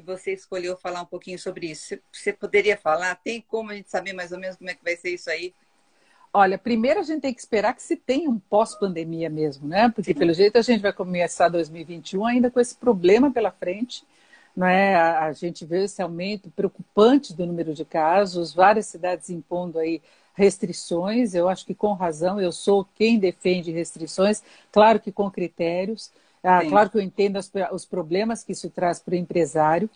[0.00, 1.98] que você escolheu falar um pouquinho sobre isso.
[2.12, 3.14] Você poderia falar?
[3.16, 5.54] Tem como a gente saber mais ou menos como é que vai ser isso aí?
[6.32, 9.88] Olha, primeiro a gente tem que esperar que se tenha um pós-pandemia mesmo, né?
[9.88, 10.18] Porque Sim.
[10.18, 14.04] pelo jeito a gente vai começar 2021 ainda com esse problema pela frente,
[14.56, 14.94] não é?
[14.94, 20.00] A, a gente vê esse aumento preocupante do número de casos, várias cidades impondo aí
[20.34, 21.34] restrições.
[21.34, 26.12] Eu acho que com razão, eu sou quem defende restrições, claro que com critérios.
[26.42, 29.90] Ah, claro que eu entendo as, os problemas que isso traz para o empresário,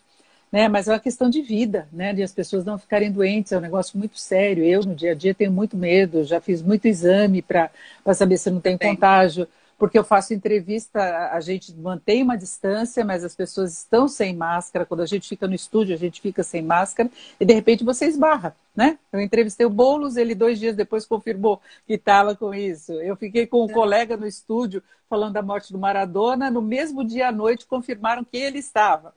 [0.51, 0.67] né?
[0.67, 2.13] mas é uma questão de vida, né?
[2.13, 4.63] de as pessoas não ficarem doentes, é um negócio muito sério.
[4.63, 7.71] Eu, no dia a dia, tenho muito medo, já fiz muito exame para
[8.13, 8.89] saber se não tem Sim.
[8.89, 9.47] contágio
[9.77, 14.85] porque eu faço entrevista, a gente mantém uma distância, mas as pessoas estão sem máscara.
[14.85, 17.09] Quando a gente fica no estúdio, a gente fica sem máscara
[17.39, 18.97] e de repente você esbarra, né?
[19.11, 22.93] Eu entrevistei o Boulos, ele dois dias depois confirmou que estava com isso.
[22.93, 27.29] Eu fiquei com um colega no estúdio falando da morte do Maradona, no mesmo dia
[27.29, 29.13] à noite confirmaram que ele estava.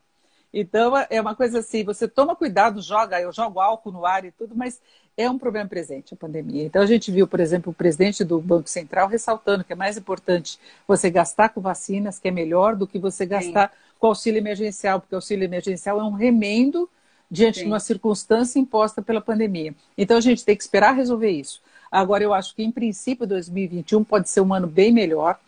[0.52, 4.30] Então, é uma coisa assim, você toma cuidado, joga, eu jogo álcool no ar e
[4.30, 4.80] tudo, mas
[5.16, 6.64] é um problema presente a pandemia.
[6.64, 9.96] Então, a gente viu, por exemplo, o presidente do Banco Central ressaltando que é mais
[9.96, 13.74] importante você gastar com vacinas, que é melhor do que você gastar Sim.
[13.98, 16.88] com auxílio emergencial, porque o auxílio emergencial é um remendo
[17.30, 17.64] diante Sim.
[17.64, 19.74] de uma circunstância imposta pela pandemia.
[19.98, 21.60] Então, a gente tem que esperar resolver isso.
[21.90, 25.38] Agora, eu acho que, em princípio, 2021 pode ser um ano bem melhor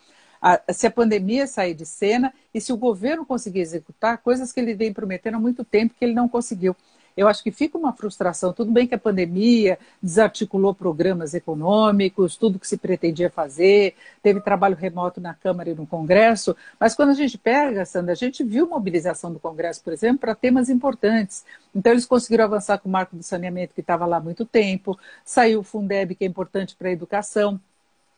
[0.73, 4.73] se a pandemia sair de cena e se o governo conseguir executar coisas que ele
[4.73, 6.75] vem prometendo há muito tempo que ele não conseguiu.
[7.15, 8.53] Eu acho que fica uma frustração.
[8.53, 14.75] Tudo bem que a pandemia desarticulou programas econômicos, tudo que se pretendia fazer, teve trabalho
[14.75, 18.67] remoto na Câmara e no Congresso, mas quando a gente pega, Sandra, a gente viu
[18.67, 21.45] mobilização do Congresso, por exemplo, para temas importantes.
[21.75, 24.97] Então, eles conseguiram avançar com o marco do saneamento que estava lá há muito tempo,
[25.25, 27.59] saiu o Fundeb, que é importante para a educação.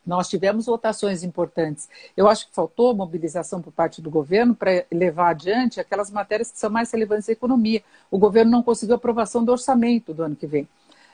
[0.06, 1.88] Nós tivemos votações importantes.
[2.16, 6.60] Eu acho que faltou mobilização por parte do governo para levar adiante aquelas matérias que
[6.60, 7.82] são mais relevantes à economia.
[8.12, 10.68] O governo não conseguiu aprovação do orçamento do ano que vem.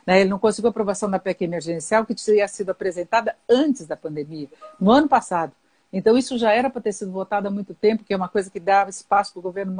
[0.05, 0.21] Né?
[0.21, 4.47] Ele não conseguiu aprovação da PEC emergencial, que tinha sido apresentada antes da pandemia,
[4.79, 5.51] no ano passado.
[5.91, 8.49] Então, isso já era para ter sido votado há muito tempo, que é uma coisa
[8.49, 9.75] que dava espaço para o governo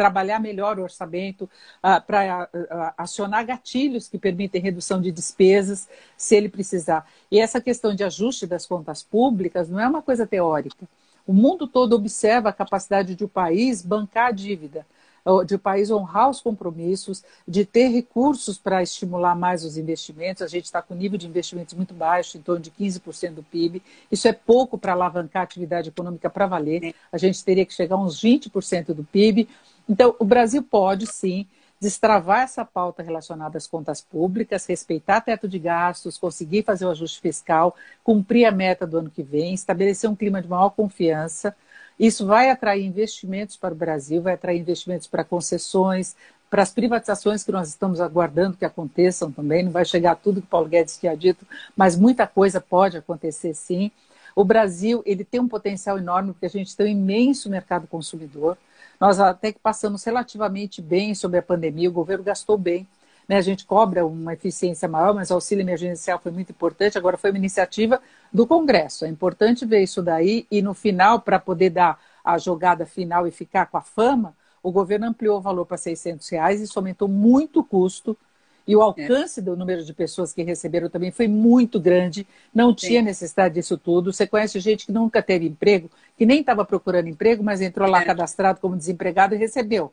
[0.00, 5.86] trabalhar melhor o orçamento, uh, para uh, acionar gatilhos que permitem redução de despesas,
[6.16, 7.06] se ele precisar.
[7.30, 10.88] E essa questão de ajuste das contas públicas não é uma coisa teórica.
[11.26, 14.86] O mundo todo observa a capacidade de o um país bancar a dívida
[15.46, 20.42] de o país honrar os compromissos, de ter recursos para estimular mais os investimentos.
[20.42, 23.82] A gente está com nível de investimentos muito baixo, em torno de 15% do PIB.
[24.10, 26.94] Isso é pouco para alavancar a atividade econômica para valer.
[27.12, 29.48] A gente teria que chegar a uns 20% do PIB.
[29.90, 31.48] Então, o Brasil pode sim
[31.80, 37.20] destravar essa pauta relacionada às contas públicas, respeitar teto de gastos, conseguir fazer o ajuste
[37.20, 37.74] fiscal,
[38.04, 41.56] cumprir a meta do ano que vem, estabelecer um clima de maior confiança.
[41.98, 46.14] Isso vai atrair investimentos para o Brasil, vai atrair investimentos para concessões,
[46.48, 49.64] para as privatizações que nós estamos aguardando que aconteçam também.
[49.64, 51.44] Não vai chegar tudo que Paulo Guedes tinha dito,
[51.76, 53.90] mas muita coisa pode acontecer sim.
[54.36, 58.56] O Brasil ele tem um potencial enorme porque a gente tem um imenso mercado consumidor.
[59.00, 62.86] Nós até que passamos relativamente bem sobre a pandemia, o governo gastou bem.
[63.26, 63.36] Né?
[63.38, 66.98] A gente cobra uma eficiência maior, mas o auxílio emergencial foi muito importante.
[66.98, 69.06] Agora foi uma iniciativa do Congresso.
[69.06, 73.30] É importante ver isso daí e no final, para poder dar a jogada final e
[73.30, 77.08] ficar com a fama, o governo ampliou o valor para 600 reais e isso aumentou
[77.08, 78.14] muito o custo
[78.70, 79.42] e o alcance é.
[79.42, 82.86] do número de pessoas que receberam também foi muito grande, não Sim.
[82.86, 84.12] tinha necessidade disso tudo.
[84.12, 88.02] Você conhece gente que nunca teve emprego, que nem estava procurando emprego, mas entrou lá
[88.02, 88.04] é.
[88.04, 89.92] cadastrado como desempregado e recebeu.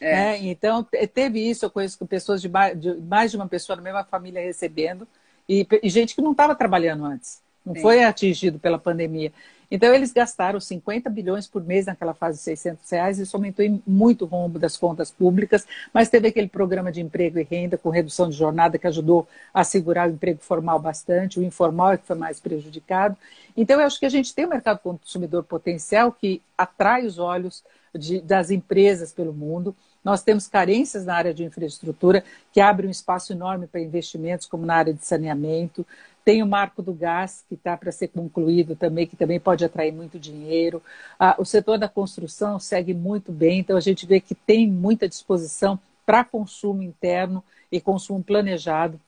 [0.00, 0.12] É.
[0.12, 0.38] Né?
[0.48, 4.02] Então, teve isso, eu conheço pessoas de mais, de mais, de uma pessoa na mesma
[4.02, 5.06] família recebendo,
[5.48, 7.82] e, e gente que não estava trabalhando antes, não Sim.
[7.82, 9.32] foi atingido pela pandemia.
[9.70, 14.24] Então, eles gastaram 50 bilhões por mês naquela fase de 600 reais, isso aumentou muito
[14.24, 18.36] rombo das contas públicas, mas teve aquele programa de emprego e renda com redução de
[18.36, 22.40] jornada que ajudou a segurar o emprego formal bastante, o informal é que foi mais
[22.40, 23.16] prejudicado.
[23.56, 27.62] Então, eu acho que a gente tem um mercado consumidor potencial que atrai os olhos
[27.94, 29.74] de, das empresas pelo mundo.
[30.04, 34.64] Nós temos carências na área de infraestrutura, que abre um espaço enorme para investimentos, como
[34.64, 35.86] na área de saneamento.
[36.28, 39.90] Tem o marco do gás, que está para ser concluído também, que também pode atrair
[39.90, 40.82] muito dinheiro.
[41.18, 45.08] Ah, o setor da construção segue muito bem, então a gente vê que tem muita
[45.08, 49.00] disposição para consumo interno e consumo planejado,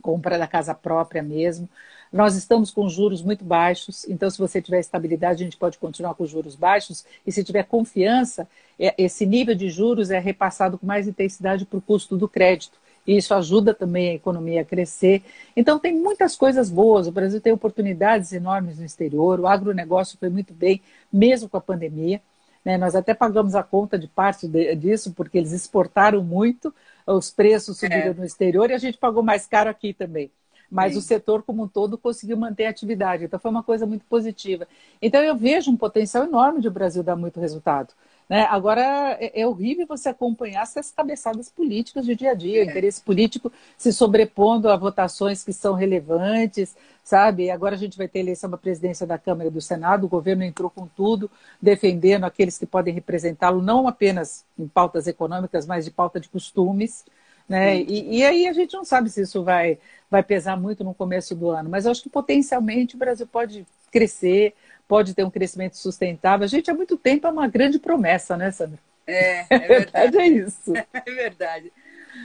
[0.00, 1.68] compra da casa própria mesmo.
[2.12, 6.14] Nós estamos com juros muito baixos, então, se você tiver estabilidade, a gente pode continuar
[6.14, 7.04] com juros baixos.
[7.26, 8.46] E se tiver confiança,
[8.78, 12.78] é, esse nível de juros é repassado com mais intensidade para o custo do crédito.
[13.06, 15.22] E isso ajuda também a economia a crescer.
[15.56, 17.06] Então, tem muitas coisas boas.
[17.06, 19.40] O Brasil tem oportunidades enormes no exterior.
[19.40, 20.80] O agronegócio foi muito bem,
[21.12, 22.20] mesmo com a pandemia.
[22.64, 22.78] Né?
[22.78, 26.72] Nós até pagamos a conta de parte de, disso, porque eles exportaram muito,
[27.06, 28.14] os preços subiram é.
[28.14, 30.30] no exterior e a gente pagou mais caro aqui também
[30.72, 30.98] mas Sim.
[30.98, 33.24] o setor como um todo conseguiu manter a atividade.
[33.24, 34.66] Então foi uma coisa muito positiva.
[35.02, 37.92] Então eu vejo um potencial enorme de o Brasil dar muito resultado.
[38.32, 38.46] Né?
[38.48, 38.80] Agora,
[39.20, 43.52] é, é horrível você acompanhar essas cabeçadas políticas de dia a dia, o interesse político
[43.76, 47.50] se sobrepondo a votações que são relevantes, sabe?
[47.50, 50.08] Agora a gente vai ter eleição para a presidência da Câmara e do Senado, o
[50.08, 55.84] governo entrou com tudo, defendendo aqueles que podem representá-lo, não apenas em pautas econômicas, mas
[55.84, 57.04] de pauta de costumes.
[57.46, 57.82] Né?
[57.82, 59.78] E, e, aí a gente não sabe se isso vai,
[60.10, 63.66] vai pesar muito no começo do ano, mas eu acho que potencialmente o Brasil pode
[63.90, 64.54] crescer,
[64.92, 66.44] pode ter um crescimento sustentável.
[66.44, 68.78] A gente há muito tempo é uma grande promessa, né, Sandra?
[69.06, 70.18] É, é verdade.
[70.18, 70.74] é isso.
[70.92, 71.72] É verdade.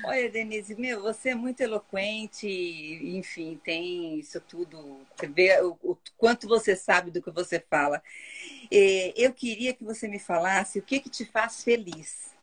[0.03, 5.97] Olha, Denise, meu, você é muito eloquente, enfim, tem isso tudo, você vê o, o
[6.17, 8.03] quanto você sabe do que você fala.
[9.15, 12.35] eu queria que você me falasse o que, que te faz feliz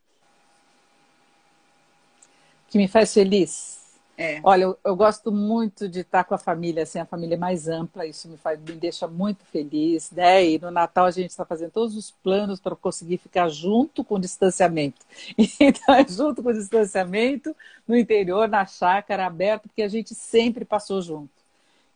[2.74, 3.83] que me faz feliz?
[4.16, 4.40] É.
[4.44, 8.06] Olha, eu, eu, gosto muito de estar com a família, assim, a família mais ampla,
[8.06, 10.44] isso me, faz, me deixa muito feliz, né?
[10.46, 14.14] E no Natal a gente está fazendo todos os planos para conseguir ficar junto com
[14.14, 15.00] o distanciamento.
[15.58, 17.54] Então, é junto com o distanciamento,
[17.88, 21.30] no interior, na chácara, aberta, porque a gente sempre passou junto.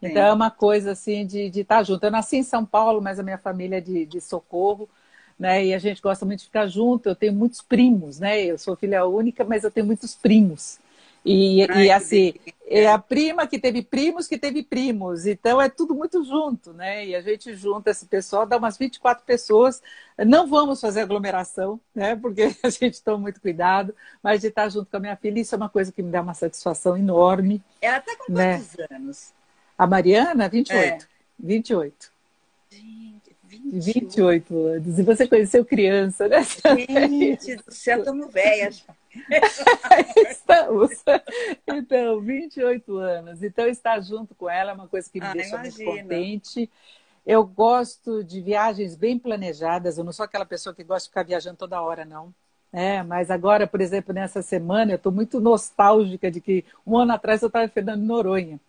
[0.01, 0.29] Então Sim.
[0.29, 2.05] é uma coisa assim de, de estar junto.
[2.05, 4.89] Eu nasci em São Paulo, mas a minha família é de, de Socorro
[5.39, 5.67] né?
[5.67, 7.09] E a gente gosta muito de ficar junto.
[7.09, 8.43] Eu tenho muitos primos, né?
[8.43, 10.81] Eu sou filha única, mas eu tenho muitos primos.
[11.31, 12.33] E, Ai, e assim,
[12.67, 15.27] é a prima que teve primos que teve primos.
[15.27, 17.05] Então é tudo muito junto, né?
[17.05, 19.83] E a gente junta esse pessoal, dá umas 24 pessoas.
[20.17, 22.17] Não vamos fazer aglomeração, né?
[22.17, 25.55] Porque a gente toma muito cuidado, mas de estar junto com a minha filha, isso
[25.55, 27.63] é uma coisa que me dá uma satisfação enorme.
[27.83, 28.57] Ela está com né?
[28.57, 29.33] quantos anos?
[29.77, 31.05] A Mariana, 28.
[31.05, 31.07] É.
[31.39, 32.11] 28.
[33.71, 34.99] 28 anos.
[34.99, 36.43] E você conheceu criança, né?
[36.43, 38.83] Gente do céu, estamos velhas.
[40.31, 40.91] Estamos.
[41.67, 43.43] Então, 28 anos.
[43.43, 45.85] Então, estar junto com ela é uma coisa que me ah, deixa imagina.
[45.85, 46.71] muito contente.
[47.27, 49.99] Eu gosto de viagens bem planejadas.
[49.99, 52.33] Eu não sou aquela pessoa que gosta de ficar viajando toda hora, não.
[52.73, 57.13] É, mas agora, por exemplo, nessa semana, eu estou muito nostálgica de que um ano
[57.13, 58.61] atrás eu estava em Fernando Noronha.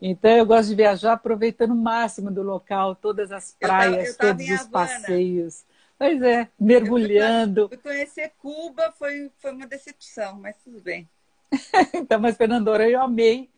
[0.00, 4.30] Então eu gosto de viajar aproveitando o máximo do local, todas as praias, eu tava,
[4.30, 5.64] eu tava todos os passeios.
[5.98, 7.68] Pois é, mergulhando.
[7.70, 11.08] Eu conhecer Cuba foi, foi uma decepção, mas tudo bem.
[11.94, 13.48] então, mas Fernando eu amei.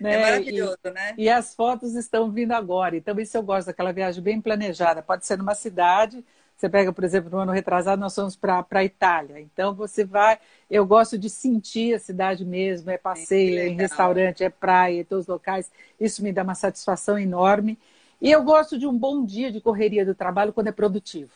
[0.00, 0.14] Né?
[0.14, 1.14] É maravilhoso, e, né?
[1.16, 2.96] E as fotos estão vindo agora.
[2.96, 5.02] Então, isso eu gosto daquela viagem bem planejada.
[5.02, 6.22] Pode ser numa cidade,
[6.56, 9.40] você pega, por exemplo, no ano retrasado, nós fomos para a Itália.
[9.40, 10.38] Então, você vai.
[10.70, 15.04] Eu gosto de sentir a cidade mesmo, é passeio, é em restaurante, é praia, é
[15.04, 15.70] todos os locais.
[15.98, 17.78] Isso me dá uma satisfação enorme.
[18.20, 21.30] E eu gosto de um bom dia de correria do trabalho quando é produtivo.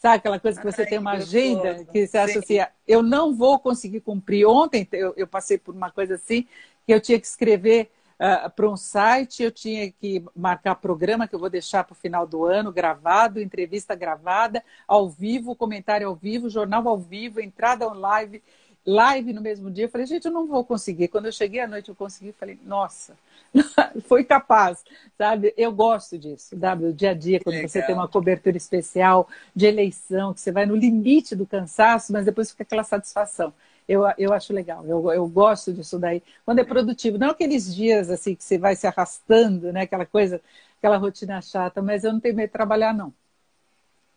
[0.00, 2.56] Sabe aquela coisa que você Ai, tem uma agenda que você acha assim,
[2.88, 4.46] eu não vou conseguir cumprir.
[4.46, 6.48] Ontem eu, eu passei por uma coisa assim,
[6.86, 11.34] que eu tinha que escrever uh, para um site, eu tinha que marcar programa que
[11.34, 16.14] eu vou deixar para o final do ano, gravado, entrevista gravada, ao vivo, comentário ao
[16.16, 18.42] vivo, jornal ao vivo, entrada online,
[18.86, 19.84] live no mesmo dia.
[19.84, 21.08] Eu falei, gente, eu não vou conseguir.
[21.08, 23.16] Quando eu cheguei à noite, eu consegui, falei, nossa,
[24.06, 24.84] foi capaz,
[25.16, 25.52] sabe?
[25.56, 26.86] Eu gosto disso, sabe?
[26.86, 27.68] O dia a dia, quando Legal.
[27.68, 32.24] você tem uma cobertura especial de eleição, que você vai no limite do cansaço, mas
[32.24, 33.52] depois fica aquela satisfação
[33.90, 36.22] eu, eu acho legal, eu, eu gosto disso daí.
[36.44, 39.80] Quando é produtivo, não aqueles dias assim que você vai se arrastando, né?
[39.80, 40.40] Aquela coisa,
[40.78, 43.12] aquela rotina chata, mas eu não tenho medo de trabalhar, não.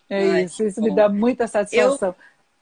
[0.07, 0.87] É Ai, isso, isso bom.
[0.87, 2.13] me dá muita satisfação.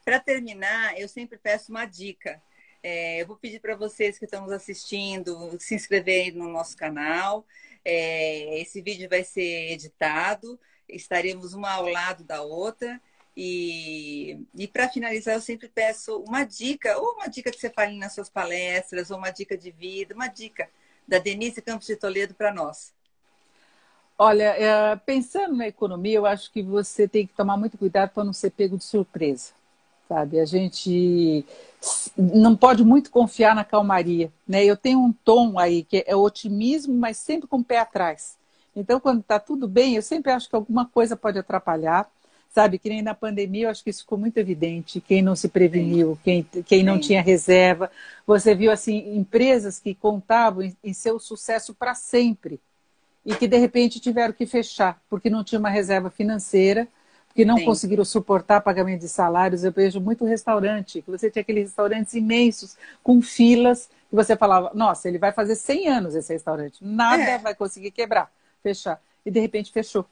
[0.04, 2.42] Para terminar, eu sempre peço uma dica.
[2.84, 7.46] É, eu vou pedir para vocês que estão nos assistindo se inscreverem no nosso canal.
[7.86, 10.60] É, esse vídeo vai ser editado,
[10.90, 13.00] estaremos uma ao lado da outra.
[13.36, 17.98] E, e para finalizar, eu sempre peço uma dica, ou uma dica que você fale
[17.98, 20.70] nas suas palestras, ou uma dica de vida, uma dica
[21.08, 22.94] da Denise Campos de Toledo para nós.
[24.18, 28.24] Olha, é, pensando na economia, eu acho que você tem que tomar muito cuidado para
[28.24, 29.52] não ser pego de surpresa,
[30.12, 30.40] sabe?
[30.40, 31.46] A gente
[32.18, 34.66] não pode muito confiar na calmaria, né?
[34.66, 38.36] Eu tenho um tom aí que é otimismo, mas sempre com o pé atrás.
[38.76, 42.10] Então, quando está tudo bem, eu sempre acho que alguma coisa pode atrapalhar
[42.54, 45.00] Sabe, que nem na pandemia, eu acho que isso ficou muito evidente.
[45.00, 47.02] Quem não se preveniu, quem, quem não Sim.
[47.02, 47.90] tinha reserva.
[48.28, 52.60] Você viu, assim, empresas que contavam em, em seu sucesso para sempre
[53.26, 56.90] e que, de repente, tiveram que fechar, porque não tinha uma reserva financeira,
[57.32, 57.66] porque não Sim.
[57.66, 59.64] conseguiram suportar pagamento de salários.
[59.64, 64.72] Eu vejo muito restaurante, que você tinha aqueles restaurantes imensos, com filas, que você falava,
[64.74, 67.38] nossa, ele vai fazer 100 anos esse restaurante, nada é.
[67.38, 68.30] vai conseguir quebrar,
[68.62, 69.02] fechar.
[69.26, 70.06] E, de repente, fechou.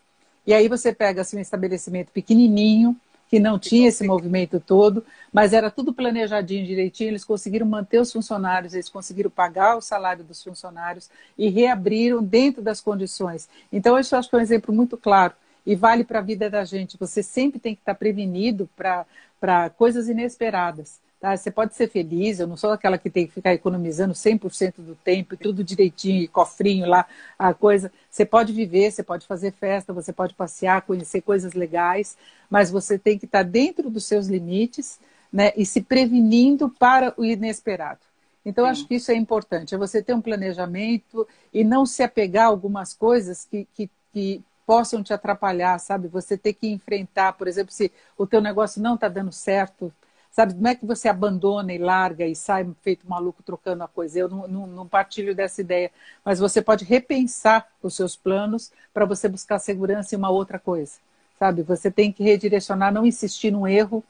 [0.47, 2.95] E aí você pega assim, um estabelecimento pequenininho,
[3.29, 7.09] que não tinha esse movimento todo, mas era tudo planejadinho direitinho.
[7.09, 12.61] Eles conseguiram manter os funcionários, eles conseguiram pagar o salário dos funcionários e reabriram dentro
[12.61, 13.47] das condições.
[13.71, 15.33] Então, isso acho que é um exemplo muito claro
[15.69, 16.97] e vale para a vida da gente.
[16.97, 20.99] Você sempre tem que estar prevenido para coisas inesperadas.
[21.19, 21.37] Tá?
[21.37, 24.95] Você pode ser feliz, eu não sou aquela que tem que ficar economizando 100% do
[24.95, 27.05] tempo, tudo direitinho, cofrinho lá,
[27.37, 27.91] a coisa.
[28.09, 32.17] Você pode viver, você pode fazer festa, você pode passear, conhecer coisas legais,
[32.49, 34.99] mas você tem que estar dentro dos seus limites
[35.31, 37.99] né, e se prevenindo para o inesperado.
[38.43, 42.45] Então, acho que isso é importante, é você ter um planejamento e não se apegar
[42.45, 46.07] a algumas coisas que, que, que possam te atrapalhar, sabe?
[46.09, 49.91] Você ter que enfrentar, por exemplo, se o teu negócio não está dando certo,
[50.31, 54.19] Sabe, como é que você abandona e larga e sai feito maluco trocando a coisa?
[54.19, 55.91] Eu não, não, não partilho dessa ideia.
[56.23, 60.99] Mas você pode repensar os seus planos para você buscar segurança em uma outra coisa.
[61.39, 64.03] Sabe, você tem que redirecionar, não insistir num erro,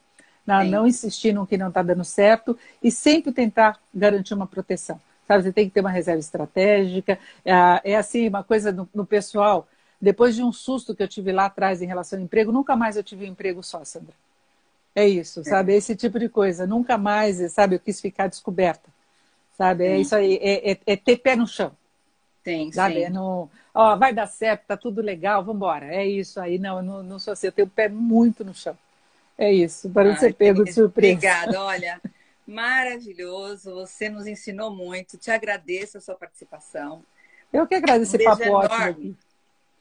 [0.45, 5.00] não, não insistir no que não está dando certo e sempre tentar garantir uma proteção.
[5.26, 7.17] Sabe, você tem que ter uma reserva estratégica.
[7.45, 9.65] É, é assim, uma coisa no, no pessoal.
[10.02, 12.96] Depois de um susto que eu tive lá atrás em relação ao emprego, nunca mais
[12.96, 14.14] eu tive um emprego só, Sandra.
[14.96, 15.74] É isso, sabe?
[15.74, 15.76] É.
[15.78, 16.66] Esse tipo de coisa.
[16.66, 17.76] Nunca mais, sabe?
[17.76, 18.90] Eu quis ficar descoberta.
[19.58, 19.86] Sabe?
[19.86, 20.02] É sim.
[20.02, 20.40] isso aí.
[20.42, 21.72] É, é, é, ter pé no chão.
[22.44, 22.96] Sim, sabe?
[22.96, 23.04] sim.
[23.04, 25.94] É no, ó, vai dar certo, tá tudo legal, vamos embora.
[25.94, 26.58] É isso aí.
[26.58, 27.48] Não, eu não, não sou assim.
[27.48, 28.78] Eu tenho o pé muito no chão.
[29.38, 29.90] É isso.
[29.90, 31.14] Para não ser pego de surpresa.
[31.14, 31.60] Obrigada.
[31.64, 32.02] Olha,
[32.48, 33.74] maravilhoso.
[33.76, 35.18] Você nos ensinou muito.
[35.18, 37.04] Te agradeço a sua participação.
[37.52, 38.66] Eu que agradeço um esse papo enorme.
[38.66, 39.16] ótimo aqui.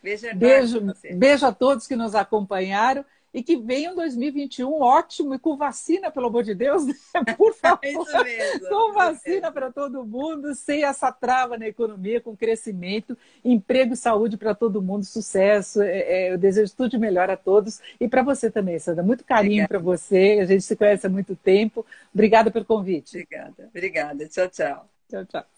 [0.02, 0.80] Beijo, beijo,
[1.14, 6.10] beijo a todos que nos acompanharam e que venha um 2021 ótimo e com vacina,
[6.10, 6.94] pelo amor de Deus, né?
[7.36, 7.84] por favor.
[7.84, 13.92] isso mesmo, com vacina para todo mundo, sem essa trava na economia, com crescimento, emprego
[13.92, 15.82] e saúde para todo mundo, sucesso.
[15.82, 19.02] É, é, eu desejo tudo de melhor a todos e para você também, Sandra.
[19.02, 20.38] Muito carinho para você.
[20.40, 21.84] A gente se conhece há muito tempo.
[22.12, 23.16] Obrigada pelo convite.
[23.16, 24.26] Obrigada, obrigada.
[24.26, 24.88] Tchau, tchau.
[25.08, 25.57] Tchau, tchau.